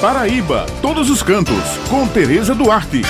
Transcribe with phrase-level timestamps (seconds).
[0.00, 3.02] Paraíba, todos os cantos, com Tereza Duarte.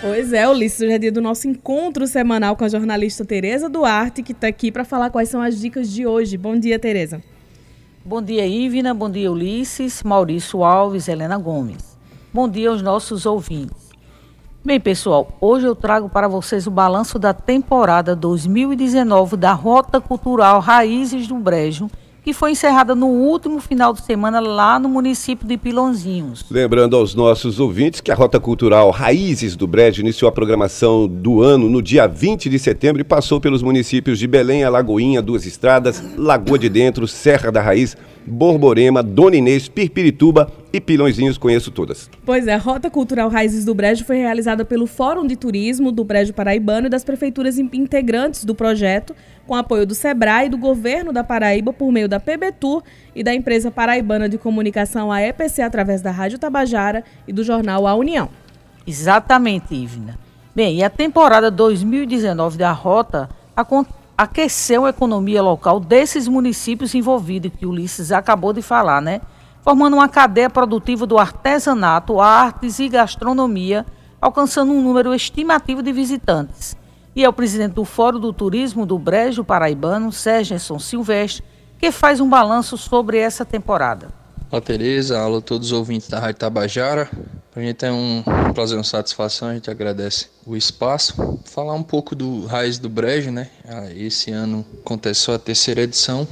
[0.00, 4.20] Pois é, Ulisses, hoje é dia do nosso encontro semanal com a jornalista Tereza Duarte,
[4.20, 6.36] que está aqui para falar quais são as dicas de hoje.
[6.36, 7.22] Bom dia, Tereza.
[8.04, 8.92] Bom dia, Ivina.
[8.92, 11.96] Bom dia, Ulisses, Maurício Alves, Helena Gomes.
[12.32, 13.90] Bom dia aos nossos ouvintes.
[14.64, 20.58] Bem, pessoal, hoje eu trago para vocês o balanço da temporada 2019 da Rota Cultural
[20.58, 21.88] Raízes do Brejo,
[22.24, 26.42] que foi encerrada no último final de semana lá no município de Pilãozinhos.
[26.50, 31.42] Lembrando aos nossos ouvintes que a Rota Cultural Raízes do Brejo iniciou a programação do
[31.42, 36.02] ano no dia 20 de setembro e passou pelos municípios de Belém, Alagoinha, Duas Estradas,
[36.16, 37.94] Lagoa de Dentro, Serra da Raiz,
[38.26, 42.10] Borborema, Dona Inês, Pirpirituba e Pilõezinhos, conheço todas.
[42.24, 46.02] Pois é, a Rota Cultural Raízes do Brejo foi realizada pelo Fórum de Turismo do
[46.02, 49.14] Brejo Paraibano e das prefeituras integrantes do projeto,
[49.46, 52.82] com apoio do SEBRAE e do governo da Paraíba por meio da PBTUR
[53.14, 57.86] e da empresa paraibana de comunicação a EPC através da Rádio Tabajara e do jornal
[57.86, 58.28] A União.
[58.86, 60.18] Exatamente, Ivna.
[60.54, 63.28] Bem, e a temporada 2019 da Rota
[64.16, 69.20] aqueceu a economia local desses municípios envolvidos, que o Ulisses acabou de falar, né?
[69.62, 73.84] Formando uma cadeia produtiva do artesanato, artes e gastronomia,
[74.20, 76.76] alcançando um número estimativo de visitantes.
[77.16, 81.44] E é o presidente do Fórum do Turismo do Brejo Paraibano, Sérgio Silvestre,
[81.78, 84.08] que faz um balanço sobre essa temporada.
[84.50, 85.20] Olá, Tereza.
[85.20, 87.08] Alô, todos os ouvintes da Rádio Tabajara.
[87.52, 91.38] Para a gente é um prazer, uma satisfação, a gente agradece o espaço.
[91.44, 93.48] Falar um pouco do Raiz do Brejo, né?
[93.64, 96.26] Ah, esse ano aconteceu a terceira edição,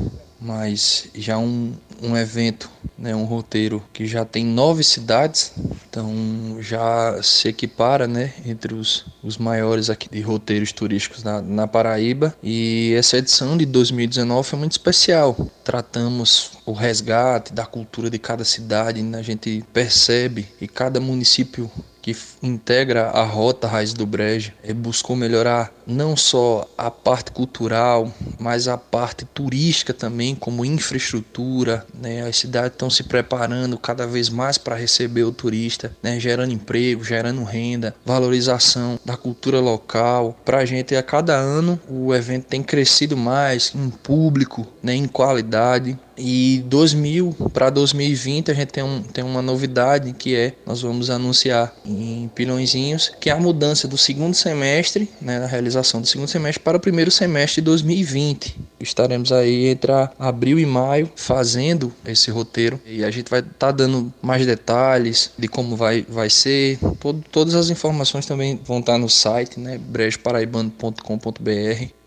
[0.45, 5.53] mas já um, um evento, né, um roteiro que já tem nove cidades,
[5.89, 11.67] então já se equipara né, entre os, os maiores aqui de roteiros turísticos na, na
[11.67, 12.35] Paraíba.
[12.43, 15.37] E essa edição de 2019 foi muito especial.
[15.65, 19.19] Tratamos o resgate da cultura de cada cidade, né?
[19.19, 21.71] a gente percebe e cada município
[22.03, 28.67] que integra a rota Raiz do Brejo, buscou melhorar não só a parte cultural, mas
[28.67, 31.87] a parte turística também, como infraestrutura.
[31.95, 32.23] Né?
[32.23, 36.19] As cidades estão se preparando cada vez mais para receber o turista, né?
[36.19, 40.37] gerando emprego, gerando renda, valorização da cultura local.
[40.45, 44.95] Para a gente, a cada ano, o evento tem crescido mais em público, né?
[44.95, 45.97] em qualidade.
[46.17, 51.09] E 2000 para 2020 a gente tem, um, tem uma novidade que é nós vamos
[51.11, 56.29] anunciar em Pilõezinhos que é a mudança do segundo semestre, né, a realização do segundo
[56.29, 58.57] semestre para o primeiro semestre de 2020.
[58.81, 63.73] Estaremos aí entre abril e maio fazendo esse roteiro e a gente vai estar tá
[63.73, 66.79] dando mais detalhes de como vai, vai ser.
[66.99, 72.02] Todo, todas as informações também vão estar no site, né, brejoparaibano.com.br.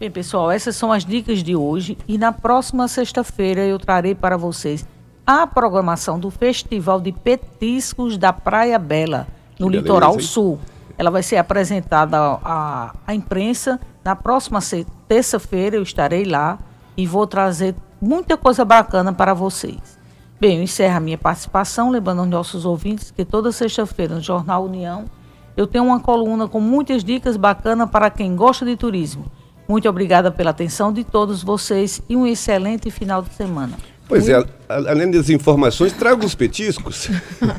[0.00, 4.34] Bem, pessoal, essas são as dicas de hoje e na próxima sexta-feira eu trarei para
[4.34, 4.88] vocês
[5.26, 9.26] a programação do Festival de Petiscos da Praia Bela,
[9.58, 10.20] no Beleza, Litoral hein?
[10.20, 10.58] Sul.
[10.96, 13.78] Ela vai ser apresentada à, à imprensa.
[14.02, 14.60] Na próxima
[15.06, 16.58] terça-feira eu estarei lá
[16.96, 19.98] e vou trazer muita coisa bacana para vocês.
[20.40, 24.64] Bem, eu encerro a minha participação, lembrando aos nossos ouvintes que toda sexta-feira no Jornal
[24.64, 25.04] União
[25.58, 29.30] eu tenho uma coluna com muitas dicas bacanas para quem gosta de turismo.
[29.70, 33.78] Muito obrigada pela atenção de todos vocês e um excelente final de semana.
[34.08, 37.08] Pois é, além das informações, traga os petiscos.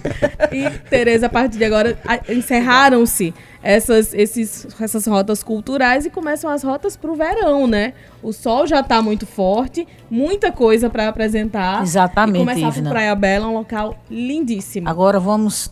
[0.52, 3.34] e, Tereza, a partir de agora, encerraram-se
[3.64, 7.94] essas, esses, essas rotas culturais e começam as rotas para o verão, né?
[8.22, 11.82] O sol já está muito forte, muita coisa para apresentar.
[11.82, 12.44] Exatamente.
[12.44, 14.90] E começar por Praia Bela, um local lindíssimo.
[14.90, 15.72] Agora vamos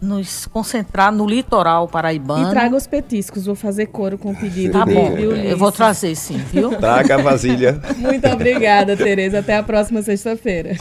[0.00, 2.48] nos concentrar no litoral paraibano.
[2.48, 6.14] E traga os petiscos, vou fazer coro com o pedido tá bom, eu vou trazer
[6.14, 6.76] sim, viu?
[6.76, 7.80] Traga a vasilha.
[7.96, 9.40] Muito obrigada, Tereza.
[9.40, 10.76] Até a próxima sexta-feira.